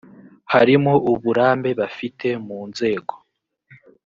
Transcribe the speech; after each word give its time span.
harimo 0.53 0.93
uburambe 1.11 1.69
bafite 1.79 2.27
munzego 2.45 3.13